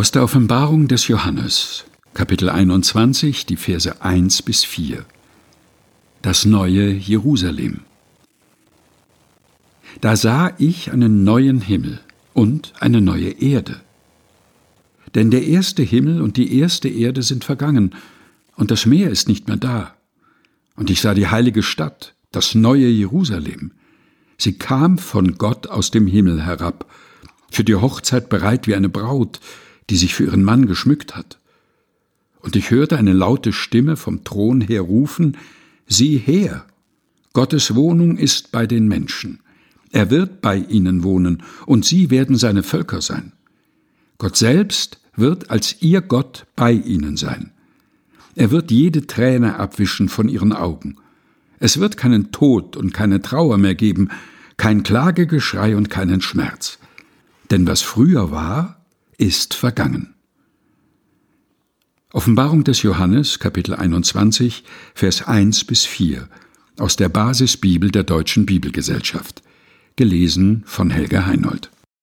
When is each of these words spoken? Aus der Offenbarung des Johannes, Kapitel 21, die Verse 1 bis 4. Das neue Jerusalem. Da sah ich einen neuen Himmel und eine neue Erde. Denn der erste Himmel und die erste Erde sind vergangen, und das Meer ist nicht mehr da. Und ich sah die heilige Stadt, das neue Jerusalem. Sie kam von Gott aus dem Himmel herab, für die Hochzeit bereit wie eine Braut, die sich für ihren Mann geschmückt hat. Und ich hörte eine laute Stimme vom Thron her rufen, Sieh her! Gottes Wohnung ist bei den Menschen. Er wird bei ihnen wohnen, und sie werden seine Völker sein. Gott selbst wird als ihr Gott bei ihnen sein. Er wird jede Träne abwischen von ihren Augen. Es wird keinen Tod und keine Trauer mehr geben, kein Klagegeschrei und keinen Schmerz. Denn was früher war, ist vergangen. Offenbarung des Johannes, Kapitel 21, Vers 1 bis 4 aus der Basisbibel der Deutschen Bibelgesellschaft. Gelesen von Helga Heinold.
Aus 0.00 0.12
der 0.12 0.24
Offenbarung 0.24 0.88
des 0.88 1.08
Johannes, 1.08 1.84
Kapitel 2.14 2.48
21, 2.48 3.44
die 3.44 3.56
Verse 3.56 4.00
1 4.00 4.40
bis 4.40 4.64
4. 4.64 5.04
Das 6.22 6.46
neue 6.46 6.90
Jerusalem. 6.90 7.80
Da 10.00 10.16
sah 10.16 10.54
ich 10.56 10.90
einen 10.90 11.22
neuen 11.22 11.60
Himmel 11.60 12.00
und 12.32 12.72
eine 12.80 13.02
neue 13.02 13.42
Erde. 13.42 13.82
Denn 15.14 15.30
der 15.30 15.44
erste 15.44 15.82
Himmel 15.82 16.22
und 16.22 16.38
die 16.38 16.58
erste 16.58 16.88
Erde 16.88 17.22
sind 17.22 17.44
vergangen, 17.44 17.94
und 18.56 18.70
das 18.70 18.86
Meer 18.86 19.10
ist 19.10 19.28
nicht 19.28 19.48
mehr 19.48 19.58
da. 19.58 19.94
Und 20.76 20.88
ich 20.88 21.02
sah 21.02 21.12
die 21.12 21.28
heilige 21.28 21.62
Stadt, 21.62 22.14
das 22.32 22.54
neue 22.54 22.88
Jerusalem. 22.88 23.72
Sie 24.38 24.54
kam 24.54 24.96
von 24.96 25.36
Gott 25.36 25.66
aus 25.66 25.90
dem 25.90 26.06
Himmel 26.06 26.42
herab, 26.42 26.90
für 27.50 27.64
die 27.64 27.74
Hochzeit 27.74 28.30
bereit 28.30 28.66
wie 28.66 28.74
eine 28.74 28.88
Braut, 28.88 29.40
die 29.90 29.96
sich 29.96 30.14
für 30.14 30.24
ihren 30.24 30.44
Mann 30.44 30.66
geschmückt 30.66 31.16
hat. 31.16 31.38
Und 32.40 32.56
ich 32.56 32.70
hörte 32.70 32.96
eine 32.96 33.12
laute 33.12 33.52
Stimme 33.52 33.96
vom 33.96 34.24
Thron 34.24 34.60
her 34.60 34.80
rufen, 34.80 35.36
Sieh 35.86 36.16
her! 36.18 36.64
Gottes 37.32 37.74
Wohnung 37.74 38.16
ist 38.16 38.52
bei 38.52 38.66
den 38.66 38.88
Menschen. 38.88 39.40
Er 39.92 40.10
wird 40.10 40.40
bei 40.40 40.56
ihnen 40.56 41.02
wohnen, 41.02 41.42
und 41.66 41.84
sie 41.84 42.10
werden 42.10 42.36
seine 42.36 42.62
Völker 42.62 43.02
sein. 43.02 43.32
Gott 44.18 44.36
selbst 44.36 45.00
wird 45.16 45.50
als 45.50 45.76
ihr 45.80 46.00
Gott 46.00 46.46
bei 46.54 46.72
ihnen 46.72 47.16
sein. 47.16 47.50
Er 48.36 48.50
wird 48.50 48.70
jede 48.70 49.06
Träne 49.06 49.58
abwischen 49.58 50.08
von 50.08 50.28
ihren 50.28 50.52
Augen. 50.52 50.96
Es 51.58 51.80
wird 51.80 51.96
keinen 51.96 52.30
Tod 52.30 52.76
und 52.76 52.94
keine 52.94 53.20
Trauer 53.20 53.58
mehr 53.58 53.74
geben, 53.74 54.10
kein 54.56 54.82
Klagegeschrei 54.82 55.76
und 55.76 55.90
keinen 55.90 56.20
Schmerz. 56.20 56.78
Denn 57.50 57.66
was 57.66 57.82
früher 57.82 58.30
war, 58.30 58.79
ist 59.20 59.52
vergangen. 59.54 60.14
Offenbarung 62.12 62.64
des 62.64 62.82
Johannes, 62.82 63.38
Kapitel 63.38 63.74
21, 63.74 64.64
Vers 64.94 65.28
1 65.28 65.64
bis 65.64 65.84
4 65.84 66.28
aus 66.78 66.96
der 66.96 67.10
Basisbibel 67.10 67.90
der 67.90 68.02
Deutschen 68.02 68.46
Bibelgesellschaft. 68.46 69.42
Gelesen 69.96 70.62
von 70.64 70.88
Helga 70.88 71.26
Heinold. 71.26 71.70